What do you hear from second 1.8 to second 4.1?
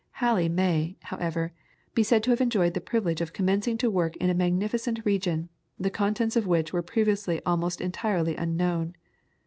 be said to have enjoyed the privilege of commencing to